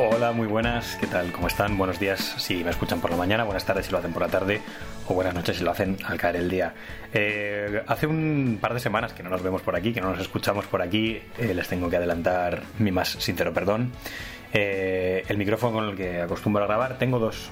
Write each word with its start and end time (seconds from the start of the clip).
Hola, 0.00 0.30
muy 0.30 0.46
buenas, 0.46 0.94
¿qué 1.00 1.08
tal? 1.08 1.32
¿Cómo 1.32 1.48
están? 1.48 1.76
Buenos 1.76 1.98
días 1.98 2.36
si 2.38 2.62
me 2.62 2.70
escuchan 2.70 3.00
por 3.00 3.10
la 3.10 3.16
mañana, 3.16 3.42
buenas 3.42 3.64
tardes 3.64 3.86
si 3.86 3.90
lo 3.90 3.98
hacen 3.98 4.12
por 4.12 4.22
la 4.22 4.28
tarde 4.28 4.60
o 5.08 5.14
buenas 5.14 5.34
noches 5.34 5.56
si 5.56 5.64
lo 5.64 5.72
hacen 5.72 5.96
al 6.04 6.16
caer 6.16 6.36
el 6.36 6.48
día. 6.48 6.72
Eh, 7.12 7.82
hace 7.84 8.06
un 8.06 8.58
par 8.60 8.74
de 8.74 8.78
semanas 8.78 9.12
que 9.12 9.24
no 9.24 9.28
nos 9.28 9.42
vemos 9.42 9.60
por 9.60 9.74
aquí, 9.74 9.92
que 9.92 10.00
no 10.00 10.10
nos 10.10 10.20
escuchamos 10.20 10.66
por 10.66 10.82
aquí, 10.82 11.20
eh, 11.36 11.52
les 11.52 11.66
tengo 11.66 11.90
que 11.90 11.96
adelantar 11.96 12.62
mi 12.78 12.92
más 12.92 13.08
sincero 13.08 13.52
perdón. 13.52 13.90
Eh, 14.52 15.24
el 15.26 15.36
micrófono 15.36 15.72
con 15.72 15.88
el 15.88 15.96
que 15.96 16.20
acostumbro 16.20 16.62
a 16.62 16.68
grabar, 16.68 16.96
tengo 16.96 17.18
dos. 17.18 17.50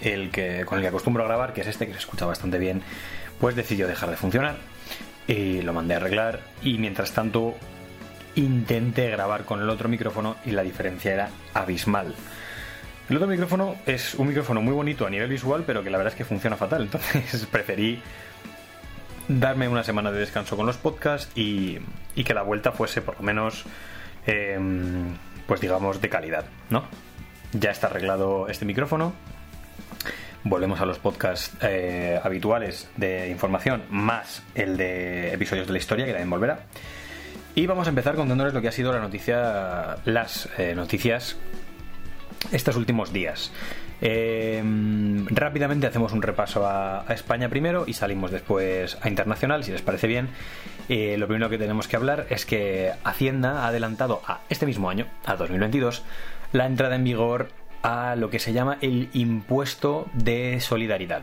El 0.00 0.30
que 0.30 0.64
con 0.64 0.78
el 0.78 0.82
que 0.84 0.88
acostumbro 0.88 1.24
a 1.24 1.26
grabar, 1.26 1.52
que 1.52 1.60
es 1.60 1.66
este 1.66 1.86
que 1.86 1.92
se 1.92 1.98
escucha 1.98 2.24
bastante 2.24 2.56
bien, 2.56 2.80
pues 3.38 3.54
decidió 3.54 3.86
dejar 3.86 4.08
de 4.08 4.16
funcionar 4.16 4.56
y 5.26 5.60
lo 5.60 5.74
mandé 5.74 5.92
a 5.92 5.98
arreglar 5.98 6.40
y 6.62 6.78
mientras 6.78 7.12
tanto 7.12 7.54
intenté 8.34 9.10
grabar 9.10 9.44
con 9.44 9.60
el 9.60 9.68
otro 9.68 9.88
micrófono 9.88 10.36
y 10.44 10.50
la 10.50 10.62
diferencia 10.62 11.12
era 11.12 11.30
abismal. 11.54 12.14
El 13.08 13.16
otro 13.16 13.28
micrófono 13.28 13.76
es 13.84 14.14
un 14.14 14.28
micrófono 14.28 14.62
muy 14.62 14.72
bonito 14.72 15.06
a 15.06 15.10
nivel 15.10 15.28
visual, 15.28 15.64
pero 15.66 15.82
que 15.82 15.90
la 15.90 15.98
verdad 15.98 16.12
es 16.12 16.16
que 16.16 16.24
funciona 16.24 16.56
fatal. 16.56 16.82
Entonces 16.92 17.46
preferí 17.46 18.00
darme 19.28 19.68
una 19.68 19.84
semana 19.84 20.10
de 20.10 20.20
descanso 20.20 20.56
con 20.56 20.66
los 20.66 20.76
podcasts 20.76 21.30
y, 21.34 21.78
que 22.14 22.34
la 22.34 22.42
vuelta 22.42 22.72
fuese 22.72 23.02
por 23.02 23.16
lo 23.16 23.22
menos, 23.22 23.64
em, 24.26 25.14
pues 25.46 25.60
digamos, 25.60 26.00
de 26.00 26.08
calidad, 26.08 26.44
¿no? 26.70 26.84
Ya 27.52 27.70
está 27.70 27.88
arreglado 27.88 28.48
este 28.48 28.64
micrófono. 28.64 29.12
Volvemos 30.44 30.80
a 30.80 30.86
los 30.86 30.98
podcasts 30.98 31.56
eh, 31.60 32.18
habituales 32.22 32.88
de 32.96 33.28
información, 33.28 33.82
más 33.90 34.42
el 34.54 34.76
de 34.76 35.32
episodios 35.34 35.66
de 35.66 35.72
la 35.72 35.78
historia, 35.78 36.04
que 36.04 36.12
también 36.12 36.30
volverá. 36.30 36.60
Y 37.54 37.66
vamos 37.66 37.86
a 37.86 37.90
empezar 37.90 38.14
contándoles 38.14 38.54
lo 38.54 38.62
que 38.62 38.68
ha 38.68 38.72
sido 38.72 38.92
la 38.92 39.00
noticia, 39.00 39.96
las 40.06 40.48
eh, 40.58 40.74
noticias 40.74 41.36
estos 42.50 42.76
últimos 42.76 43.12
días. 43.12 43.52
Eh, 44.00 44.62
rápidamente 45.26 45.86
hacemos 45.86 46.12
un 46.12 46.22
repaso 46.22 46.66
a, 46.66 47.04
España 47.10 47.50
primero 47.50 47.84
y 47.86 47.92
salimos 47.92 48.30
después 48.30 48.96
a 49.02 49.08
internacional, 49.08 49.64
si 49.64 49.70
les 49.70 49.82
parece 49.82 50.06
bien. 50.06 50.28
Eh, 50.88 51.16
lo 51.18 51.28
primero 51.28 51.50
que 51.50 51.58
tenemos 51.58 51.88
que 51.88 51.96
hablar 51.96 52.26
es 52.30 52.46
que 52.46 52.92
Hacienda 53.04 53.64
ha 53.64 53.68
adelantado 53.68 54.22
a 54.26 54.40
este 54.48 54.64
mismo 54.64 54.88
año, 54.88 55.06
a 55.26 55.36
2022, 55.36 56.02
la 56.52 56.66
entrada 56.66 56.96
en 56.96 57.04
vigor 57.04 57.48
a 57.82 58.16
lo 58.16 58.30
que 58.30 58.38
se 58.38 58.54
llama 58.54 58.78
el 58.80 59.10
impuesto 59.12 60.08
de 60.14 60.58
solidaridad 60.60 61.22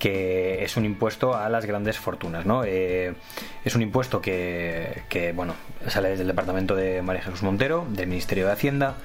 que 0.00 0.64
es 0.64 0.76
un 0.76 0.84
impuesto 0.84 1.36
a 1.36 1.48
las 1.48 1.66
grandes 1.66 1.98
fortunas, 1.98 2.46
¿no? 2.46 2.64
Eh, 2.64 3.14
es 3.64 3.74
un 3.76 3.82
impuesto 3.82 4.20
que, 4.20 5.32
bueno, 5.36 5.54
sale 5.86 6.08
desde 6.08 6.22
el 6.22 6.28
departamento 6.28 6.74
de 6.74 7.02
María 7.02 7.22
Jesús 7.22 7.42
Montero, 7.42 7.86
del 7.90 8.08
Ministerio 8.08 8.46
de 8.46 8.52
Hacienda, 8.52 8.96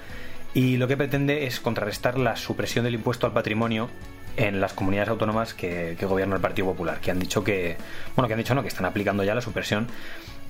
y 0.55 0.77
lo 0.77 0.87
que 0.87 0.97
pretende 0.97 1.45
es 1.45 1.59
contrarrestar 1.59 2.17
la 2.17 2.37
supresión 2.37 2.85
del 2.85 2.95
impuesto 2.95 3.27
al 3.27 3.33
patrimonio 3.33 3.89
en 4.37 4.61
las 4.61 4.73
comunidades 4.73 5.09
autónomas 5.09 5.53
que, 5.53 5.95
que 5.99 6.05
gobierna 6.05 6.35
el 6.35 6.41
Partido 6.41 6.67
Popular, 6.67 6.99
que 7.01 7.11
han 7.11 7.19
dicho 7.19 7.43
que, 7.43 7.75
bueno, 8.15 8.27
que 8.27 8.33
han 8.33 8.39
dicho 8.39 8.55
no, 8.55 8.61
que 8.61 8.69
están 8.69 8.85
aplicando 8.85 9.23
ya 9.23 9.35
la 9.35 9.41
supresión 9.41 9.87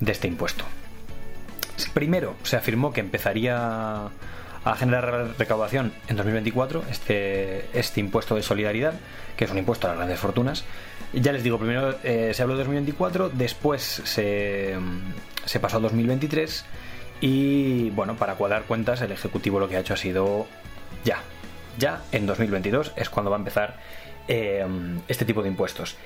de 0.00 0.12
este 0.12 0.28
impuesto. 0.28 0.64
Primero 1.92 2.36
se 2.44 2.56
afirmó 2.56 2.92
que 2.92 3.00
empezaría 3.00 4.08
a 4.66 4.74
generar 4.74 5.34
recaudación 5.38 5.92
en 6.08 6.16
2024 6.16 6.82
este, 6.90 7.66
este 7.72 8.00
impuesto 8.00 8.34
de 8.34 8.42
solidaridad, 8.42 8.94
que 9.36 9.44
es 9.44 9.50
un 9.52 9.58
impuesto 9.58 9.86
a 9.86 9.90
las 9.90 9.98
grandes 9.98 10.18
fortunas. 10.18 10.64
Ya 11.12 11.32
les 11.32 11.44
digo, 11.44 11.56
primero 11.56 11.96
eh, 12.02 12.32
se 12.34 12.42
habló 12.42 12.54
de 12.54 12.64
2024, 12.64 13.28
después 13.28 14.02
se, 14.04 14.76
se 15.44 15.60
pasó 15.60 15.76
a 15.76 15.80
2023 15.80 16.64
y 17.20 17.90
bueno, 17.90 18.16
para 18.16 18.34
cuadrar 18.34 18.64
cuentas 18.64 19.00
el 19.02 19.12
Ejecutivo 19.12 19.60
lo 19.60 19.68
que 19.68 19.76
ha 19.76 19.80
hecho 19.80 19.94
ha 19.94 19.96
sido 19.96 20.48
ya, 21.04 21.20
ya 21.78 22.02
en 22.10 22.26
2022 22.26 22.92
es 22.96 23.08
cuando 23.08 23.30
va 23.30 23.36
a 23.36 23.38
empezar 23.38 23.78
eh, 24.26 24.66
este 25.06 25.24
tipo 25.24 25.42
de 25.44 25.48
impuestos. 25.48 25.96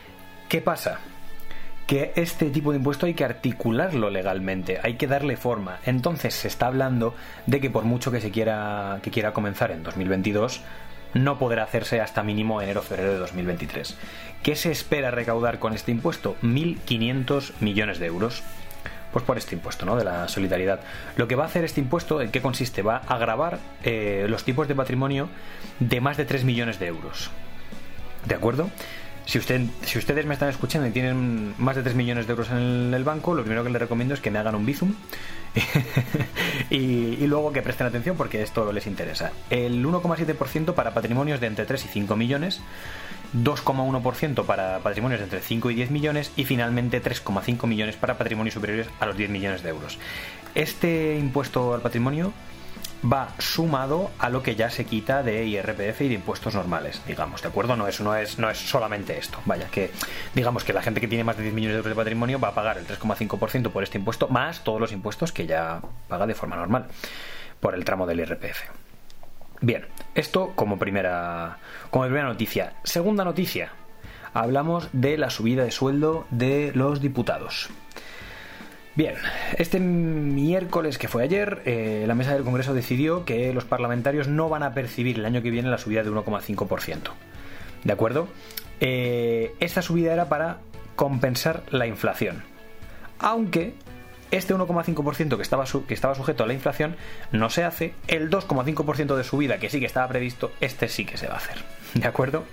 ¿Qué 0.51 0.61
pasa? 0.61 1.01
Que 1.91 2.13
este 2.15 2.51
tipo 2.51 2.71
de 2.71 2.77
impuesto 2.77 3.07
hay 3.07 3.15
que 3.15 3.25
articularlo 3.25 4.11
legalmente, 4.11 4.79
hay 4.81 4.95
que 4.95 5.09
darle 5.09 5.37
forma. 5.37 5.81
Entonces 5.85 6.35
se 6.35 6.47
está 6.47 6.69
hablando 6.69 7.17
de 7.47 7.59
que 7.59 7.69
por 7.69 7.83
mucho 7.83 8.13
que 8.13 8.21
se 8.21 8.31
quiera 8.31 9.01
que 9.03 9.11
quiera 9.11 9.33
comenzar 9.33 9.73
en 9.73 9.83
2022 9.83 10.61
no 11.15 11.41
podrá 11.41 11.65
hacerse 11.65 12.01
hasta 12.01 12.23
mínimo 12.23 12.63
enero-febrero 12.63 13.15
de 13.15 13.19
2023. 13.19 13.97
¿Qué 14.41 14.55
se 14.55 14.71
espera 14.71 15.11
recaudar 15.11 15.59
con 15.59 15.73
este 15.73 15.91
impuesto? 15.91 16.37
1.500 16.45 17.55
millones 17.59 17.99
de 17.99 18.07
euros. 18.07 18.45
Pues 19.13 19.25
por 19.25 19.37
este 19.37 19.57
impuesto, 19.57 19.85
¿no? 19.85 19.97
De 19.97 20.05
la 20.05 20.29
solidaridad. 20.29 20.79
Lo 21.17 21.27
que 21.27 21.35
va 21.35 21.43
a 21.43 21.47
hacer 21.49 21.65
este 21.65 21.81
impuesto, 21.81 22.23
¿en 22.23 22.31
qué 22.31 22.41
consiste? 22.41 22.83
Va 22.83 22.99
a 22.99 23.19
grabar 23.19 23.59
eh, 23.83 24.27
los 24.29 24.45
tipos 24.45 24.69
de 24.69 24.77
patrimonio 24.77 25.29
de 25.81 26.01
más 26.01 26.17
de 26.17 26.25
3 26.25 26.45
millones 26.45 26.79
de 26.79 26.87
euros. 26.87 27.33
¿De 28.27 28.37
acuerdo? 28.37 28.71
Si, 29.27 29.39
usted, 29.39 29.61
si 29.83 29.99
ustedes 29.99 30.27
me 30.27 30.35
están 30.35 30.49
escuchando 30.49 30.89
y 30.89 30.91
tienen 30.91 31.55
más 31.59 31.77
de 31.77 31.83
3 31.83 31.95
millones 31.95 32.27
de 32.27 32.33
euros 32.33 32.51
en 32.51 32.93
el 32.93 33.05
banco, 33.05 33.35
lo 33.35 33.43
primero 33.43 33.63
que 33.63 33.71
les 33.71 33.81
recomiendo 33.81 34.15
es 34.15 34.21
que 34.21 34.31
me 34.31 34.39
hagan 34.39 34.55
un 34.55 34.67
bizum 34.67 34.95
y, 36.71 37.27
luego 37.27 37.53
que 37.53 37.63
presten 37.63 37.87
atención 37.87 38.17
porque 38.17 38.43
esto 38.43 38.73
les 38.73 38.87
interesa. 38.87 39.33
El 39.51 39.85
1,7% 39.85 40.75
para 40.75 40.95
patrimonios 40.95 41.41
de 41.41 41.47
entre 41.47 41.65
3 41.65 41.85
y 41.85 41.89
5 41.89 42.17
millones, 42.17 42.61
2,1% 43.35 44.45
para 44.45 44.81
patrimonios 44.81 45.21
de 45.21 45.25
entre 45.25 45.41
5 45.41 45.71
y 45.71 45.75
10 45.75 45.91
millones 45.91 46.33
y 46.37 46.45
finalmente 46.45 47.03
3,5 47.03 47.67
millones 47.67 47.97
para 47.97 48.19
patrimonios 48.19 48.55
superiores 48.55 48.89
a 48.99 49.07
los 49.07 49.17
10 49.17 49.31
millones 49.31 49.63
de 49.63 49.71
euros. 49.71 49.99
Este 50.55 51.17
impuesto 51.19 51.75
al 51.75 51.81
patrimonio 51.81 52.33
va 53.05 53.31
sumado 53.39 54.11
a 54.19 54.29
lo 54.29 54.43
que 54.43 54.57
ya 54.57 54.71
se 54.71 54.85
quita 54.85 55.23
de 55.23 55.45
IRPF 55.45 56.03
y 56.03 56.09
de 56.09 56.15
impuestos 56.15 56.55
normales, 56.55 57.01
digamos, 57.07 57.43
¿de 57.43 57.49
acuerdo? 57.49 57.77
No 57.77 57.87
es, 57.87 58.01
no 58.01 58.15
es, 58.15 58.39
no 58.39 58.51
es 58.51 58.59
solamente 58.59 59.19
esto. 59.19 59.39
Vaya, 59.47 59.69
que 59.71 59.91
digamos 60.35 60.65
que 60.65 60.73
la 60.73 60.83
gente 60.83 61.01
que 61.01 61.09
tiene 61.09 61.25
más 61.25 61.37
de 61.37 61.45
10 61.45 61.55
millones 61.55 61.75
de 61.75 61.79
euros 61.79 61.91
de 61.91 61.97
patrimonio 61.97 62.39
va 62.39 62.49
a 62.49 62.55
pagar 62.55 62.79
el 62.79 62.87
3,5% 62.87 63.71
por 63.71 63.83
este 63.83 63.99
impuesto, 63.99 64.29
más 64.29 64.63
todos 64.65 64.81
los 64.81 64.93
impuestos 64.93 65.33
que 65.33 65.47
ya 65.47 65.81
paga 66.09 66.27
de 66.27 66.35
forma 66.35 66.57
normal 66.57 66.87
por 67.61 67.75
el 67.75 67.85
tramo 67.85 68.07
del 68.07 68.21
IRPF. 68.21 68.63
Bien, 69.63 69.87
esto 70.15 70.53
como 70.55 70.79
primera, 70.79 71.59
como 71.91 72.05
primera 72.05 72.29
noticia. 72.29 72.75
Segunda 72.83 73.25
noticia, 73.25 73.73
hablamos 74.33 74.89
de 74.93 75.19
la 75.19 75.31
subida 75.31 75.65
de 75.65 75.71
sueldo 75.71 76.27
de 76.31 76.73
los 76.75 77.01
diputados. 77.01 77.69
Bien, 78.97 79.15
este 79.57 79.79
miércoles 79.79 80.99
que 80.99 81.07
fue 81.07 81.23
ayer, 81.23 81.63
eh, 81.65 82.05
la 82.09 82.17
mesa 82.17 82.35
del 82.35 82.43
Congreso 82.43 82.75
decidió 82.75 83.25
que 83.25 83.53
los 83.55 83.65
parlamentarios 83.65 84.27
no 84.27 84.49
van 84.49 84.65
a 84.65 84.75
percibir 84.75 85.19
el 85.19 85.25
año 85.25 85.43
que 85.43 85.51
viene 85.51 85.71
la 85.71 85.79
subida 85.79 86.03
de 86.03 86.11
1,5%. 86.11 87.13
¿De 87.85 87.93
acuerdo? 87.93 88.29
Eh, 88.81 89.55
esta 89.61 89.81
subida 89.81 90.13
era 90.13 90.29
para 90.29 90.59
compensar 90.97 91.63
la 91.71 91.87
inflación. 91.87 92.43
Aunque 93.21 93.75
este 94.33 94.55
1,5% 94.55 95.37
que 95.37 95.43
estaba, 95.43 95.65
que 95.87 95.95
estaba 95.95 96.17
sujeto 96.17 96.43
a 96.43 96.47
la 96.49 96.53
inflación 96.53 96.97
no 97.31 97.49
se 97.49 97.63
hace, 97.63 97.95
el 98.09 98.29
2,5% 98.29 99.15
de 99.15 99.23
subida 99.23 99.59
que 99.59 99.71
sí 99.71 99.79
que 99.79 99.87
estaba 99.87 100.09
previsto, 100.09 100.51
este 100.61 100.89
sí 100.89 101.05
que 101.05 101.17
se 101.17 101.29
va 101.29 101.35
a 101.35 101.39
hacer. 101.39 101.59
¿De 101.95 102.09
acuerdo? 102.09 102.45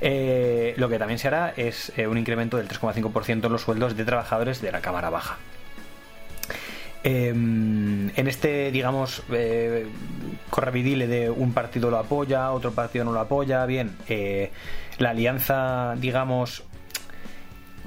Eh, 0.00 0.74
lo 0.78 0.88
que 0.88 0.98
también 0.98 1.18
se 1.18 1.28
hará 1.28 1.52
es 1.56 1.92
un 2.08 2.16
incremento 2.16 2.56
del 2.56 2.68
3,5% 2.68 3.44
en 3.44 3.52
los 3.52 3.62
sueldos 3.62 3.96
de 3.96 4.04
trabajadores 4.06 4.62
de 4.62 4.72
la 4.72 4.80
Cámara 4.80 5.10
Baja. 5.10 5.36
Em, 7.04 8.10
en 8.16 8.28
este, 8.28 8.72
digamos, 8.72 9.22
eh, 9.30 9.86
de 11.06 11.30
un 11.30 11.52
partido 11.52 11.90
lo 11.90 11.98
apoya, 11.98 12.50
otro 12.50 12.72
partido 12.72 13.04
no 13.04 13.12
lo 13.12 13.20
apoya, 13.20 13.64
bien, 13.66 13.92
eh, 14.08 14.50
la 14.98 15.10
alianza, 15.10 15.94
digamos, 15.96 16.64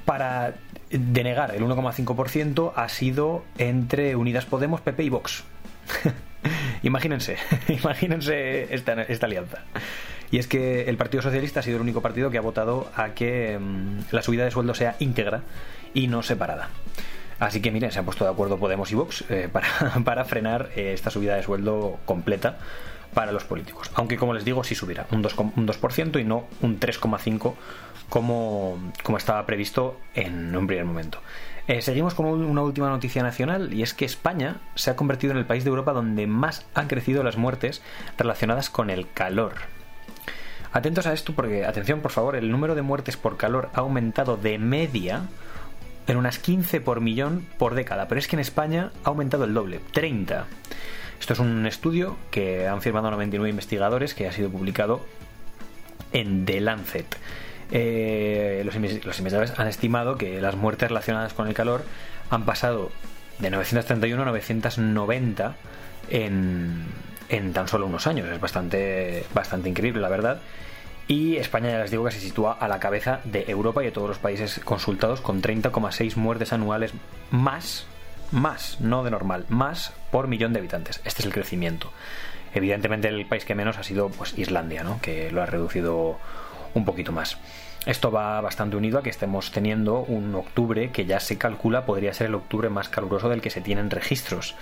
para 0.06 0.56
denegar 0.90 1.56
el 1.56 1.64
1,5% 1.64 2.74
ha 2.76 2.90
sido 2.90 3.44
entre 3.58 4.16
Unidas 4.16 4.46
Podemos, 4.46 4.82
PP 4.82 5.04
y 5.04 5.10
Vox. 5.10 5.44
imagínense, 6.84 7.38
imagínense 7.68 8.74
esta, 8.74 9.02
esta, 9.04 9.26
alianza. 9.26 9.60
Y 10.32 10.38
es 10.38 10.48
que 10.48 10.84
el 10.90 10.96
Partido 10.96 11.22
Socialista 11.22 11.60
ha 11.60 11.64
sido 11.64 11.76
el 11.76 11.82
único 11.82 12.02
partido 12.02 12.30
que 12.32 12.38
ha 12.38 12.42
votado 12.42 12.90
a 12.96 13.10
que 13.10 13.54
em, 13.54 14.00
la 14.12 14.22
subida 14.22 14.46
de 14.46 14.52
sueldo 14.52 14.74
sea 14.74 14.96
íntegra 15.00 15.44
y 15.94 16.08
no 16.08 16.24
separada. 16.24 16.70
Así 17.42 17.60
que 17.60 17.72
miren, 17.72 17.92
se 17.92 17.98
han 17.98 18.06
puesto 18.06 18.24
de 18.24 18.30
acuerdo 18.30 18.60
Podemos 18.60 18.92
y 18.92 18.96
Vox 18.96 19.26
eh, 19.30 19.50
para, 20.04 20.26
frenar 20.26 20.70
eh, 20.76 20.94
esta 20.94 21.10
subida 21.10 21.36
de 21.36 21.42
sueldo 21.42 21.98
completa 22.06 22.60
para 23.16 23.32
los 23.32 23.46
políticos. 23.46 23.90
Aunque 23.96 24.16
como 24.16 24.36
les 24.36 24.46
digo, 24.46 24.64
sí 24.64 24.76
subirá 24.76 25.08
un 25.12 25.24
2%, 25.24 25.54
un 25.56 25.66
2 25.66 26.22
y 26.22 26.24
no 26.24 26.46
un 26.62 26.80
3,5% 26.80 27.54
como, 28.10 28.94
como 29.02 29.18
estaba 29.18 29.44
previsto 29.48 29.98
en 30.14 30.56
un 30.56 30.68
primer 30.68 30.86
momento. 30.86 31.18
Eh, 31.68 31.82
seguimos 31.82 32.14
con 32.14 32.28
una 32.28 32.62
última 32.62 32.90
noticia 32.90 33.24
nacional 33.24 33.74
y 33.74 33.82
es 33.82 33.96
que 33.96 34.06
España 34.06 34.58
se 34.76 34.92
ha 34.92 34.96
convertido 34.96 35.32
en 35.32 35.40
el 35.40 35.46
país 35.46 35.64
de 35.64 35.72
Europa 35.72 35.94
donde 35.94 36.28
más 36.28 36.68
han 36.76 36.88
crecido 36.88 37.24
las 37.24 37.38
muertes 37.38 37.82
relacionadas 38.20 38.70
con 38.70 38.92
el 38.92 39.12
calor. 39.12 39.54
Atentos 40.74 41.08
a 41.08 41.14
esto 41.14 41.34
porque, 41.34 41.66
atención 41.66 42.02
por 42.02 42.12
favor, 42.12 42.36
el 42.36 42.52
número 42.52 42.76
de 42.76 42.84
muertes 42.84 43.18
por 43.18 43.38
calor 43.38 43.72
ha 43.74 43.80
aumentado 43.80 44.38
de 44.38 44.60
media 44.60 45.24
en 46.08 46.18
unas 46.18 46.40
15 46.40 46.82
por 46.82 47.02
millón 47.02 47.46
por 47.58 47.76
década, 47.76 48.08
pero 48.08 48.20
es 48.20 48.28
que 48.28 48.36
en 48.36 48.42
España 48.42 48.92
ha 49.04 49.10
aumentado 49.10 49.46
el 49.46 49.54
doble, 49.54 49.80
30. 49.92 50.48
Esto 51.20 51.34
es 51.34 51.40
un 51.40 51.66
estudio 51.68 52.18
que 52.32 52.68
han 52.68 52.82
firmado 52.82 53.12
99 53.12 53.50
investigadores 53.50 54.14
que 54.14 54.28
ha 54.28 54.32
sido 54.32 54.50
publicado 54.50 55.02
en 56.14 56.46
The 56.46 56.62
Lancet. 56.62 57.18
Eh, 57.72 58.64
los, 58.66 58.76
investigadores 58.76 59.58
han 59.58 59.68
estimado 59.68 60.18
que 60.18 60.42
las 60.42 60.56
muertes 60.56 60.90
relacionadas 60.90 61.34
con 61.34 61.48
el 61.48 61.54
calor 61.54 61.86
han 62.30 62.44
pasado 62.44 62.92
de 63.40 63.50
931 63.50 64.22
a 64.22 64.26
990 64.26 65.56
en, 66.10 66.86
en 67.30 67.54
tan 67.54 67.68
solo 67.68 67.86
unos 67.86 68.08
años. 68.08 68.28
Es 68.28 68.40
bastante, 68.40 69.26
bastante 69.34 69.70
increíble, 69.70 70.02
la 70.02 70.10
verdad. 70.10 70.42
Y 71.12 71.36
España, 71.36 71.72
ya 71.72 71.80
les 71.80 71.92
digo, 71.92 72.06
que 72.06 72.12
se 72.12 72.22
sitúa 72.22 72.54
a 72.54 72.70
la 72.70 72.80
cabeza 72.80 73.20
de 73.26 73.44
Europa 73.50 73.82
y 73.82 73.88
de 73.88 73.92
todos 73.92 74.08
los 74.08 74.18
países 74.18 74.62
consultados 74.64 75.20
con 75.20 75.42
30,6 75.42 76.16
muertes 76.16 76.54
anuales 76.54 76.94
más, 77.32 77.86
más, 78.32 78.80
no 78.80 79.04
de 79.04 79.12
normal, 79.12 79.44
más 79.50 79.92
por 80.10 80.30
millón 80.30 80.54
de 80.54 80.60
habitantes. 80.60 81.02
Este 81.04 81.22
es 81.22 81.26
el 81.26 81.34
crecimiento. 81.34 81.92
Evidentemente 82.54 83.10
el 83.10 83.26
país 83.26 83.44
que 83.44 83.56
menos 83.56 83.78
ha 83.78 83.84
sido 83.84 84.08
pues 84.08 84.38
Islandia, 84.38 84.86
¿no? 84.86 85.02
que 85.02 85.30
lo 85.32 85.42
ha 85.42 85.46
reducido 85.46 86.18
un 86.76 86.86
poquito 86.86 87.12
más. 87.12 87.38
Esto 87.86 88.10
va 88.10 88.40
bastante 88.40 88.78
unido 88.78 89.00
a 89.00 89.04
que 89.04 89.10
estemos 89.10 89.52
teniendo 89.52 90.00
un 90.00 90.34
octubre 90.34 90.92
que 90.92 91.06
ya 91.06 91.20
se 91.20 91.38
calcula 91.38 91.86
podría 91.86 92.14
ser 92.14 92.28
el 92.28 92.36
octubre 92.36 92.70
más 92.70 92.88
caluroso 92.88 93.28
del 93.28 93.42
que 93.42 93.50
se 93.50 93.60
tienen 93.60 93.90
registros. 93.90 94.56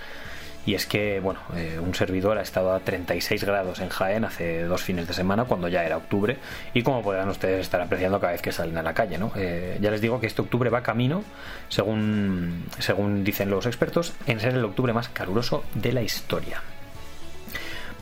Y 0.66 0.74
es 0.74 0.86
que, 0.86 1.20
bueno, 1.20 1.40
eh, 1.56 1.78
un 1.80 1.94
servidor 1.94 2.36
ha 2.38 2.42
estado 2.42 2.72
a 2.72 2.80
36 2.80 3.44
grados 3.44 3.80
en 3.80 3.88
Jaén 3.88 4.24
hace 4.24 4.64
dos 4.64 4.82
fines 4.82 5.08
de 5.08 5.14
semana, 5.14 5.44
cuando 5.44 5.68
ya 5.68 5.84
era 5.84 5.96
octubre, 5.96 6.36
y 6.74 6.82
como 6.82 7.02
podrán 7.02 7.28
ustedes 7.28 7.60
estar 7.60 7.80
apreciando 7.80 8.20
cada 8.20 8.32
vez 8.32 8.42
que 8.42 8.52
salen 8.52 8.76
a 8.76 8.82
la 8.82 8.92
calle, 8.92 9.16
¿no? 9.16 9.32
Eh, 9.36 9.78
ya 9.80 9.90
les 9.90 10.00
digo 10.00 10.20
que 10.20 10.26
este 10.26 10.42
octubre 10.42 10.68
va 10.68 10.82
camino, 10.82 11.24
según, 11.68 12.64
según 12.78 13.24
dicen 13.24 13.50
los 13.50 13.66
expertos, 13.66 14.12
en 14.26 14.38
ser 14.40 14.54
el 14.54 14.64
octubre 14.64 14.92
más 14.92 15.08
caluroso 15.08 15.64
de 15.74 15.92
la 15.92 16.02
historia. 16.02 16.62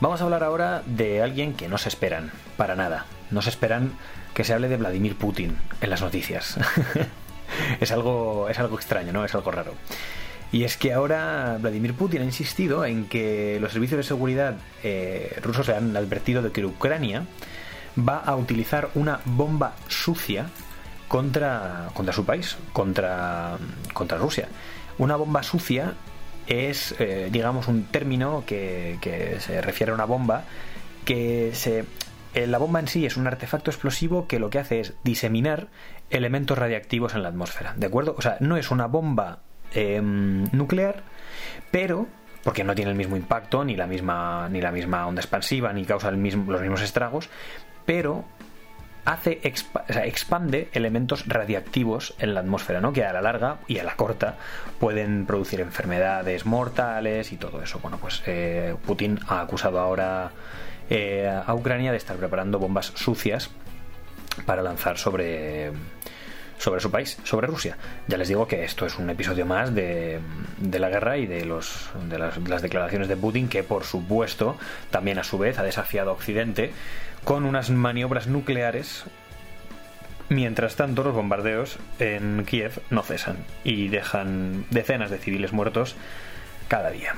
Vamos 0.01 0.21
a 0.21 0.25
hablar 0.25 0.43
ahora 0.43 0.81
de 0.85 1.21
alguien 1.21 1.53
que 1.53 1.67
no 1.67 1.77
se 1.77 1.89
esperan, 1.89 2.31
para 2.55 2.75
nada. 2.75 3.05
No 3.31 3.41
se 3.41 3.49
esperan 3.49 3.93
que 4.33 4.43
se 4.43 4.53
hable 4.53 4.69
de 4.69 4.77
Vladimir 4.77 5.17
Putin 5.17 5.57
en 5.81 5.89
las 5.89 6.01
noticias. 6.01 6.57
es, 7.81 7.91
algo, 7.91 8.47
es 8.49 8.59
algo 8.59 8.77
extraño, 8.77 9.11
¿no? 9.11 9.25
Es 9.25 9.35
algo 9.35 9.51
raro. 9.51 9.73
Y 10.51 10.63
es 10.63 10.77
que 10.77 10.93
ahora 10.93 11.57
Vladimir 11.61 11.93
Putin 11.93 12.21
ha 12.21 12.25
insistido 12.25 12.83
en 12.85 13.05
que 13.05 13.59
los 13.61 13.71
servicios 13.71 13.97
de 13.97 14.03
seguridad 14.03 14.57
eh, 14.83 15.37
rusos 15.43 15.67
se 15.67 15.75
han 15.75 15.95
advertido 15.95 16.41
de 16.41 16.51
que 16.51 16.65
Ucrania 16.65 17.25
va 17.97 18.17
a 18.17 18.35
utilizar 18.35 18.89
una 18.95 19.19
bomba 19.25 19.75
sucia 19.87 20.47
contra, 21.07 21.89
contra 21.93 22.13
su 22.13 22.25
país, 22.25 22.57
contra, 22.73 23.57
contra 23.93 24.17
Rusia. 24.17 24.47
Una 24.97 25.15
bomba 25.15 25.43
sucia 25.43 25.93
es, 26.47 26.95
eh, 26.99 27.29
digamos, 27.31 27.67
un 27.67 27.83
término 27.85 28.43
que, 28.45 28.97
que, 29.01 29.39
se 29.39 29.61
refiere 29.61 29.91
a 29.91 29.95
una 29.95 30.05
bomba 30.05 30.43
que 31.05 31.51
se... 31.53 31.85
Eh, 32.33 32.47
la 32.47 32.57
bomba 32.57 32.79
en 32.79 32.87
sí 32.87 33.05
es 33.05 33.17
un 33.17 33.27
artefacto 33.27 33.71
explosivo 33.71 34.27
que 34.27 34.39
lo 34.39 34.49
que 34.49 34.59
hace 34.59 34.79
es 34.79 34.93
diseminar 35.03 35.67
elementos 36.09 36.57
radiactivos 36.57 37.15
en 37.15 37.23
la 37.23 37.29
atmósfera, 37.29 37.73
¿de 37.75 37.87
acuerdo? 37.87 38.15
O 38.17 38.21
sea, 38.21 38.37
no 38.39 38.57
es 38.57 38.71
una 38.71 38.87
bomba 38.87 39.39
Em, 39.73 40.45
nuclear, 40.51 41.03
pero 41.71 42.07
porque 42.43 42.63
no 42.63 42.73
tiene 42.73 42.91
el 42.91 42.97
mismo 42.97 43.15
impacto 43.15 43.63
ni 43.63 43.75
la 43.75 43.85
misma 43.85 44.47
ni 44.49 44.61
la 44.61 44.71
misma 44.71 45.05
onda 45.05 45.21
expansiva 45.21 45.71
ni 45.73 45.85
causa 45.85 46.09
los 46.09 46.19
mismos 46.19 46.81
estragos, 46.81 47.29
pero 47.85 48.25
hace 49.05 49.39
expande 49.43 50.69
elementos 50.73 51.27
radiactivos 51.27 52.15
en 52.19 52.33
la 52.33 52.41
atmósfera, 52.41 52.81
¿no? 52.81 52.93
Que 52.93 53.05
a 53.05 53.13
la 53.13 53.21
larga 53.21 53.57
y 53.67 53.79
a 53.79 53.83
la 53.83 53.95
corta 53.95 54.37
pueden 54.79 55.25
producir 55.25 55.61
enfermedades 55.61 56.45
mortales 56.45 57.31
y 57.31 57.37
todo 57.37 57.61
eso. 57.61 57.79
Bueno, 57.79 57.97
pues 57.97 58.21
eh, 58.25 58.75
Putin 58.85 59.19
ha 59.27 59.41
acusado 59.41 59.79
ahora 59.79 60.31
eh, 60.89 61.27
a 61.45 61.53
Ucrania 61.53 61.91
de 61.91 61.97
estar 61.97 62.17
preparando 62.17 62.59
bombas 62.59 62.87
sucias 62.95 63.49
para 64.45 64.61
lanzar 64.61 64.97
sobre 64.97 65.71
sobre 66.59 66.81
su 66.81 66.91
país, 66.91 67.17
sobre 67.23 67.47
Rusia. 67.47 67.77
Ya 68.07 68.17
les 68.17 68.27
digo 68.27 68.47
que 68.47 68.63
esto 68.63 68.85
es 68.85 68.99
un 68.99 69.09
episodio 69.09 69.45
más 69.45 69.73
de, 69.73 70.19
la 70.71 70.89
guerra 70.89 71.17
y 71.17 71.25
de, 71.25 71.45
los, 71.45 71.89
de 72.09 72.19
las, 72.19 72.61
declaraciones 72.61 73.07
de 73.07 73.15
Putin, 73.15 73.47
que 73.47 73.63
por 73.63 73.85
supuesto 73.85 74.57
también 74.91 75.17
a 75.17 75.23
su 75.23 75.37
vez 75.37 75.57
ha 75.57 75.63
desafiado 75.63 76.11
a 76.11 76.13
Occidente 76.13 76.71
con 77.23 77.45
unas 77.45 77.69
maniobras 77.69 78.27
nucleares. 78.27 79.05
Mientras 80.27 80.75
tanto, 80.75 81.03
los 81.03 81.15
bombardeos 81.15 81.79
en 81.97 82.43
Kiev 82.45 82.81
no 82.91 83.01
cesan 83.03 83.37
y 83.63 83.87
dejan 83.87 84.65
decenas 84.69 85.09
de 85.09 85.17
civiles 85.17 85.53
muertos 85.53 85.95
cada 86.67 86.91
día. 86.91 87.15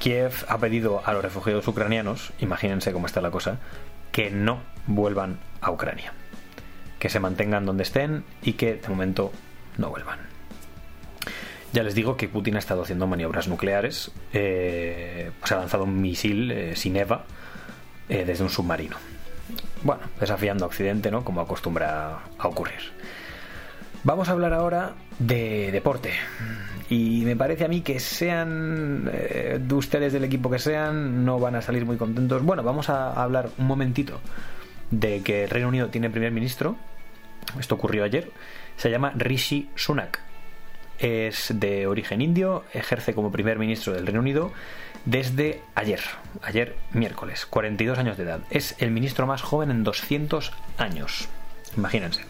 Kiev 0.00 0.32
ha 0.48 0.58
pedido 0.58 1.02
a 1.04 1.12
los 1.12 1.22
refugiados 1.22 1.68
ucranianos, 1.68 2.32
imagínense 2.40 2.92
cómo 2.92 3.06
está 3.06 3.20
la 3.20 3.30
cosa, 3.30 3.58
que 4.10 4.30
no 4.30 4.62
vuelvan 4.86 5.38
a 5.60 5.70
Ucrania 5.70 6.14
que 6.98 7.08
se 7.08 7.20
mantengan 7.20 7.66
donde 7.66 7.82
estén 7.82 8.24
y 8.42 8.54
que 8.54 8.74
de 8.74 8.88
momento 8.88 9.32
no 9.76 9.90
vuelvan. 9.90 10.18
Ya 11.72 11.82
les 11.82 11.94
digo 11.94 12.16
que 12.16 12.28
Putin 12.28 12.56
ha 12.56 12.58
estado 12.58 12.82
haciendo 12.82 13.06
maniobras 13.06 13.46
nucleares, 13.46 14.10
eh, 14.32 15.30
se 15.44 15.54
ha 15.54 15.58
lanzado 15.58 15.84
un 15.84 16.00
misil 16.00 16.50
eh, 16.50 16.76
sin 16.76 16.96
EVA 16.96 17.24
eh, 18.08 18.24
desde 18.26 18.42
un 18.42 18.50
submarino. 18.50 18.96
Bueno, 19.82 20.02
desafiando 20.18 20.64
a 20.64 20.68
Occidente, 20.68 21.10
¿no? 21.10 21.24
Como 21.24 21.40
acostumbra 21.40 22.20
a 22.38 22.48
ocurrir. 22.48 22.80
Vamos 24.02 24.28
a 24.28 24.32
hablar 24.32 24.54
ahora 24.54 24.94
de 25.18 25.70
deporte. 25.70 26.12
Y 26.88 27.22
me 27.26 27.36
parece 27.36 27.66
a 27.66 27.68
mí 27.68 27.82
que 27.82 28.00
sean 28.00 29.04
de 29.04 29.74
ustedes 29.74 30.12
del 30.12 30.24
equipo 30.24 30.50
que 30.50 30.58
sean, 30.58 31.24
no 31.24 31.38
van 31.38 31.56
a 31.56 31.62
salir 31.62 31.84
muy 31.84 31.98
contentos. 31.98 32.42
Bueno, 32.42 32.62
vamos 32.62 32.88
a 32.88 33.12
hablar 33.12 33.50
un 33.58 33.66
momentito 33.66 34.20
de 34.90 35.22
que 35.22 35.44
el 35.44 35.50
Reino 35.50 35.68
Unido 35.68 35.88
tiene 35.88 36.10
primer 36.10 36.32
ministro. 36.32 36.76
Esto 37.58 37.74
ocurrió 37.74 38.04
ayer. 38.04 38.30
Se 38.76 38.90
llama 38.90 39.12
Rishi 39.16 39.68
Sunak. 39.74 40.20
Es 40.98 41.52
de 41.54 41.86
origen 41.86 42.20
indio, 42.20 42.64
ejerce 42.72 43.14
como 43.14 43.30
primer 43.30 43.58
ministro 43.58 43.92
del 43.92 44.06
Reino 44.06 44.20
Unido 44.20 44.52
desde 45.04 45.62
ayer, 45.74 46.00
ayer 46.42 46.76
miércoles, 46.92 47.46
42 47.46 47.98
años 47.98 48.16
de 48.16 48.24
edad. 48.24 48.40
Es 48.50 48.74
el 48.78 48.90
ministro 48.90 49.26
más 49.26 49.42
joven 49.42 49.70
en 49.70 49.84
200 49.84 50.52
años. 50.76 51.28
Imagínense. 51.76 52.22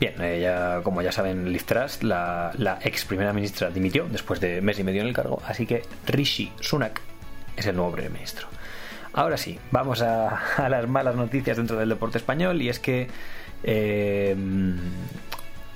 Bien, 0.00 0.14
eh, 0.20 0.80
como 0.82 1.02
ya 1.02 1.12
saben, 1.12 1.52
Liz 1.52 1.64
Truss, 1.64 2.02
la, 2.02 2.78
ex 2.82 3.04
primera 3.04 3.32
ministra, 3.32 3.70
dimitió 3.70 4.06
después 4.08 4.40
de 4.40 4.60
mes 4.60 4.78
y 4.78 4.84
medio 4.84 5.02
en 5.02 5.08
el 5.08 5.14
cargo, 5.14 5.40
así 5.46 5.66
que 5.66 5.82
Rishi 6.06 6.52
Sunak 6.60 7.00
es 7.56 7.66
el 7.66 7.76
nuevo 7.76 7.92
primer 7.92 8.10
ministro. 8.10 8.48
Ahora 9.14 9.36
sí, 9.36 9.58
vamos 9.70 10.02
a, 10.02 10.68
las 10.68 10.88
malas 10.88 11.14
noticias 11.14 11.56
dentro 11.56 11.76
del 11.76 11.88
deporte 11.88 12.18
español 12.18 12.60
y 12.60 12.68
es 12.68 12.80
que 12.80 13.08
eh, 13.62 14.36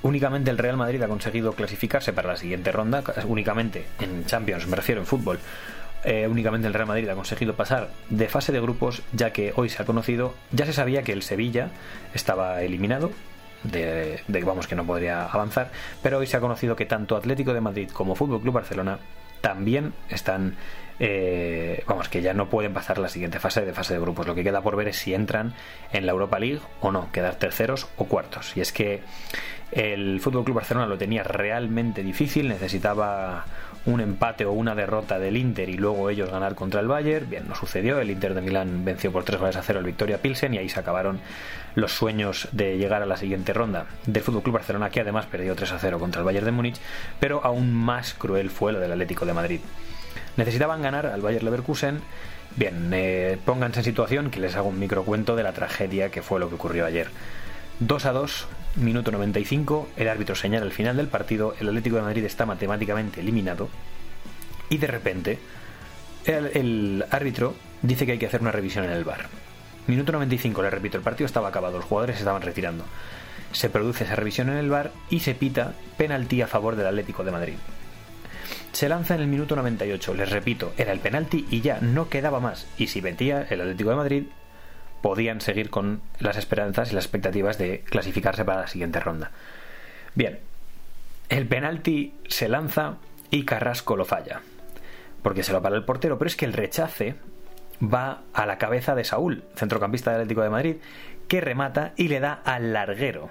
únicamente 0.03 0.51
el 0.51 0.57
Real 0.57 0.75
Madrid 0.75 1.01
ha 1.01 1.07
conseguido 1.07 1.53
clasificarse 1.53 2.11
para 2.11 2.29
la 2.29 2.37
siguiente 2.37 2.71
ronda, 2.71 3.01
únicamente 3.25 3.85
en 3.99 4.25
Champions, 4.25 4.67
me 4.67 4.75
refiero 4.75 4.99
en 5.01 5.07
fútbol. 5.07 5.39
Eh, 6.03 6.27
únicamente 6.29 6.67
el 6.67 6.73
Real 6.73 6.87
Madrid 6.87 7.09
ha 7.09 7.15
conseguido 7.15 7.55
pasar 7.55 7.89
de 8.09 8.27
fase 8.27 8.51
de 8.51 8.59
grupos, 8.61 9.03
ya 9.13 9.31
que 9.31 9.53
hoy 9.55 9.69
se 9.69 9.81
ha 9.81 9.85
conocido, 9.85 10.33
ya 10.51 10.65
se 10.65 10.73
sabía 10.73 11.03
que 11.03 11.11
el 11.11 11.23
Sevilla 11.23 11.69
estaba 12.13 12.61
eliminado, 12.61 13.11
de, 13.63 14.21
vamos 14.45 14.67
que 14.67 14.75
no 14.75 14.85
podría 14.85 15.25
avanzar, 15.25 15.71
pero 16.01 16.19
hoy 16.19 16.27
se 16.27 16.37
ha 16.37 16.39
conocido 16.41 16.75
que 16.75 16.85
tanto 16.85 17.17
Atlético 17.17 17.53
de 17.53 17.61
Madrid 17.61 17.89
como 17.91 18.15
Fútbol 18.15 18.41
Club 18.41 18.55
Barcelona 18.55 18.99
también 19.41 19.93
están 20.09 20.57
eh, 20.99 21.83
vamos, 21.87 22.09
que 22.09 22.21
ya 22.21 22.33
no 22.33 22.49
pueden 22.49 22.73
pasar 22.73 22.97
la 22.97 23.07
siguiente 23.07 23.39
fase 23.39 23.65
de 23.65 23.73
fase 23.73 23.93
de 23.93 23.99
grupos. 23.99 24.27
Lo 24.27 24.35
que 24.35 24.43
queda 24.43 24.61
por 24.61 24.75
ver 24.75 24.89
es 24.89 24.97
si 24.97 25.13
entran 25.13 25.53
en 25.93 26.05
la 26.05 26.11
Europa 26.11 26.39
League 26.39 26.59
o 26.81 26.91
no, 26.91 27.11
quedar 27.11 27.35
terceros 27.35 27.87
o 27.97 28.05
cuartos. 28.05 28.55
Y 28.57 28.61
es 28.61 28.73
que 28.73 29.01
el 29.71 30.19
Fútbol 30.19 30.43
Club 30.43 30.57
Barcelona 30.57 30.87
lo 30.87 30.97
tenía 30.97 31.23
realmente 31.23 32.03
difícil, 32.03 32.47
necesitaba 32.47 33.45
un 33.85 34.01
empate 34.01 34.45
o 34.45 34.51
una 34.51 34.75
derrota 34.75 35.19
del 35.19 35.37
Inter 35.37 35.69
y 35.69 35.77
luego 35.77 36.09
ellos 36.09 36.29
ganar 36.29 36.55
contra 36.55 36.81
el 36.81 36.87
Bayern. 36.87 37.29
Bien, 37.29 37.47
no 37.47 37.55
sucedió. 37.55 37.99
El 37.99 38.11
Inter 38.11 38.33
de 38.33 38.41
Milán 38.41 38.83
venció 38.83 39.11
por 39.11 39.23
3 39.23 39.39
goles 39.39 39.55
a 39.55 39.61
0 39.61 39.79
al 39.79 39.85
Victoria 39.85 40.21
Pilsen 40.21 40.53
y 40.53 40.57
ahí 40.57 40.69
se 40.69 40.79
acabaron 40.79 41.19
los 41.75 41.93
sueños 41.93 42.49
de 42.51 42.77
llegar 42.77 43.01
a 43.01 43.05
la 43.05 43.17
siguiente 43.17 43.53
ronda 43.53 43.85
del 44.05 44.23
Fútbol 44.23 44.43
Club 44.43 44.55
Barcelona, 44.55 44.89
que 44.89 45.01
además 45.01 45.25
perdió 45.27 45.55
3 45.55 45.71
a 45.71 45.79
0 45.79 45.99
contra 45.99 46.19
el 46.19 46.25
Bayern 46.25 46.45
de 46.45 46.51
Múnich. 46.51 46.79
Pero 47.19 47.41
aún 47.43 47.73
más 47.73 48.13
cruel 48.13 48.49
fue 48.49 48.73
lo 48.73 48.79
del 48.79 48.91
Atlético 48.91 49.25
de 49.25 49.33
Madrid. 49.33 49.61
Necesitaban 50.37 50.81
ganar 50.81 51.05
al 51.05 51.21
Bayer 51.21 51.43
Leverkusen. 51.43 52.01
Bien, 52.55 52.89
eh, 52.93 53.37
pónganse 53.45 53.81
en 53.81 53.83
situación 53.83 54.31
que 54.31 54.39
les 54.39 54.55
hago 54.55 54.69
un 54.69 54.79
microcuento 54.79 55.35
de 55.35 55.43
la 55.43 55.53
tragedia 55.53 56.09
que 56.09 56.21
fue 56.21 56.39
lo 56.39 56.49
que 56.49 56.55
ocurrió 56.55 56.85
ayer. 56.85 57.09
2 57.79 58.05
a 58.05 58.11
2, 58.11 58.47
minuto 58.75 59.09
95, 59.09 59.87
el 59.95 60.09
árbitro 60.09 60.35
señala 60.35 60.65
el 60.65 60.73
final 60.73 60.97
del 60.97 61.07
partido, 61.07 61.55
el 61.61 61.69
Atlético 61.69 61.95
de 61.95 62.01
Madrid 62.01 62.25
está 62.25 62.45
matemáticamente 62.45 63.21
eliminado 63.21 63.69
y 64.69 64.77
de 64.77 64.87
repente 64.87 65.39
el, 66.25 67.05
árbitro 67.09 67.55
dice 67.81 68.05
que 68.05 68.13
hay 68.13 68.17
que 68.17 68.25
hacer 68.25 68.41
una 68.41 68.51
revisión 68.51 68.83
en 68.83 68.91
el 68.91 69.05
bar. 69.05 69.27
Minuto 69.87 70.11
95, 70.11 70.61
le 70.61 70.69
repito, 70.69 70.97
el 70.97 71.03
partido 71.03 71.25
estaba 71.25 71.47
acabado, 71.47 71.77
los 71.77 71.85
jugadores 71.85 72.17
se 72.17 72.23
estaban 72.23 72.41
retirando. 72.41 72.83
Se 73.53 73.69
produce 73.69 74.03
esa 74.03 74.15
revisión 74.15 74.49
en 74.49 74.57
el 74.57 74.69
bar 74.69 74.91
y 75.09 75.21
se 75.21 75.33
pita 75.33 75.73
penalti 75.97 76.41
a 76.41 76.47
favor 76.47 76.75
del 76.75 76.85
Atlético 76.85 77.23
de 77.23 77.31
Madrid. 77.31 77.55
se 78.73 78.89
lanza 78.89 79.15
en 79.15 79.21
el 79.21 79.27
minuto 79.27 79.55
98. 79.55 80.13
Les 80.13 80.29
repito, 80.29 80.73
era 80.77 80.91
el 80.91 80.99
penalti 80.99 81.47
y 81.49 81.61
ya 81.61 81.79
no 81.79 82.09
quedaba 82.09 82.41
más. 82.41 82.67
Y 82.77 82.87
si 82.87 83.01
metía 83.01 83.47
el 83.49 83.61
Atlético 83.61 83.89
de 83.89 83.95
Madrid, 83.95 84.23
podían 85.01 85.41
seguir 85.41 85.69
con 85.69 86.01
las 86.19 86.37
esperanzas 86.37 86.91
y 86.91 86.95
las 86.95 87.05
expectativas 87.05 87.57
de 87.57 87.81
clasificarse 87.81 88.45
para 88.45 88.61
la 88.61 88.67
siguiente 88.67 88.99
ronda. 88.99 89.31
Bien, 90.15 90.39
el 91.29 91.47
penalti 91.47 92.13
se 92.27 92.49
lanza 92.49 92.95
y 93.29 93.45
Carrasco 93.45 93.95
lo 93.95 94.05
falla. 94.05 94.41
Porque 95.21 95.43
se 95.43 95.51
lo 95.51 95.61
para 95.61 95.75
el 95.75 95.83
portero, 95.83 96.17
pero 96.17 96.27
es 96.27 96.35
que 96.35 96.45
el 96.45 96.53
rechace 96.53 97.15
va 97.81 98.21
a 98.33 98.45
la 98.45 98.57
cabeza 98.57 98.95
de 98.95 99.03
Saúl, 99.03 99.43
centrocampista 99.55 100.11
del 100.11 100.21
Atlético 100.21 100.41
de 100.41 100.49
Madrid, 100.49 100.75
que 101.27 101.41
remata 101.41 101.93
y 101.95 102.07
le 102.07 102.19
da 102.19 102.41
al 102.43 102.73
larguero. 102.73 103.29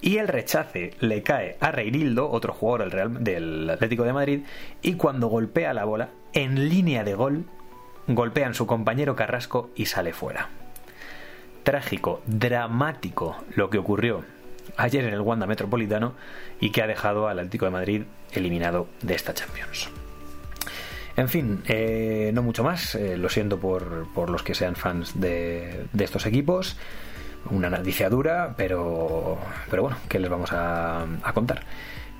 Y 0.00 0.18
el 0.18 0.28
rechace 0.28 0.94
le 1.00 1.22
cae 1.22 1.56
a 1.60 1.70
Reinildo, 1.70 2.30
otro 2.30 2.52
jugador 2.52 2.90
del, 2.90 3.24
del 3.24 3.70
Atlético 3.70 4.04
de 4.04 4.12
Madrid, 4.12 4.40
y 4.82 4.94
cuando 4.94 5.28
golpea 5.28 5.74
la 5.74 5.84
bola, 5.84 6.08
en 6.32 6.68
línea 6.68 7.04
de 7.04 7.14
gol, 7.14 7.44
golpean 8.06 8.54
su 8.54 8.66
compañero 8.66 9.16
Carrasco 9.16 9.70
y 9.76 9.86
sale 9.86 10.12
fuera. 10.12 10.48
Trágico, 11.68 12.22
dramático 12.24 13.44
lo 13.54 13.68
que 13.68 13.76
ocurrió 13.76 14.24
ayer 14.78 15.04
en 15.04 15.12
el 15.12 15.20
Wanda 15.20 15.46
Metropolitano 15.46 16.14
y 16.60 16.70
que 16.70 16.80
ha 16.80 16.86
dejado 16.86 17.28
al 17.28 17.40
Atlético 17.40 17.66
de 17.66 17.70
Madrid 17.72 18.02
eliminado 18.32 18.88
de 19.02 19.14
esta 19.14 19.34
Champions. 19.34 19.90
En 21.14 21.28
fin, 21.28 21.60
eh, 21.66 22.30
no 22.32 22.42
mucho 22.42 22.64
más. 22.64 22.94
Eh, 22.94 23.18
lo 23.18 23.28
siento 23.28 23.60
por, 23.60 24.06
los 24.30 24.42
que 24.42 24.54
sean 24.54 24.76
fans 24.76 25.20
de, 25.20 25.84
estos 25.98 26.24
equipos. 26.24 26.78
Una 27.50 27.68
noticia 27.68 28.08
dura, 28.08 28.54
pero, 28.56 29.36
pero 29.68 29.82
bueno, 29.82 29.98
¿qué 30.08 30.18
les 30.20 30.30
vamos 30.30 30.48
a, 30.54 31.04
contar? 31.34 31.64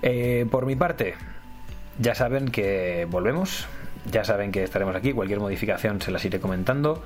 Eh, 0.02 0.44
por 0.50 0.66
mi 0.66 0.76
parte, 0.76 1.14
ya 1.98 2.14
saben 2.14 2.50
que 2.50 3.06
volvemos. 3.10 3.66
Ya 4.10 4.24
saben 4.24 4.52
que 4.52 4.62
estaremos 4.62 4.94
aquí. 4.96 5.12
Cualquier 5.12 5.40
modificación 5.40 6.00
se 6.00 6.10
las 6.10 6.24
iré 6.24 6.40
comentando. 6.40 7.02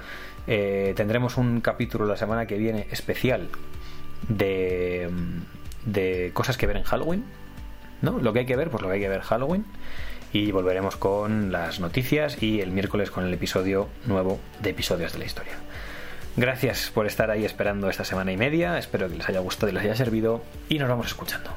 tendremos 0.47 1.37
un 1.37 1.61
capítulo 1.61 2.07
la 2.07 2.17
semana 2.17 2.47
que 2.47 2.57
viene 2.59 2.87
especial 2.91 3.49
de, 4.29 5.11
de 5.85 6.31
cosas 6.33 6.57
que 6.57 6.67
ver 6.67 6.77
en 6.77 6.85
Halloween. 6.85 7.25
¿No? 8.03 8.19
Lo 8.19 8.33
que 8.33 8.41
hay 8.41 8.47
que 8.47 8.57
ver, 8.57 8.71
pues 8.71 8.83
lo 8.83 8.89
que 8.89 8.95
hay 8.95 9.01
que 9.01 9.09
ver 9.09 9.21
Halloween 9.21 9.65
y 10.33 10.51
volveremos 10.51 10.97
con 10.97 11.53
las 11.53 11.81
noticias 11.81 12.43
y 12.43 12.61
el 12.61 12.71
miércoles 12.71 13.11
con 13.11 13.25
el 13.25 13.35
episodio 13.35 13.89
nuevo 14.07 14.41
de 14.61 14.71
episodios 14.71 15.13
de 15.13 15.19
la 15.19 15.27
historia. 15.27 15.53
Gracias 16.37 16.91
por 16.93 17.07
estar 17.07 17.31
ahí 17.31 17.45
esperando 17.45 17.91
esta 17.91 18.05
semana 18.05 18.33
y 18.33 18.39
media, 18.39 18.79
espero 18.79 19.09
que 19.09 19.17
les 19.17 19.29
haya 19.29 19.41
gustado 19.41 19.71
y 19.71 19.75
les 19.75 19.85
haya 19.85 19.97
servido 19.97 20.43
y 20.69 20.79
nos 20.79 20.89
vamos 20.89 21.09
escuchando. 21.09 21.51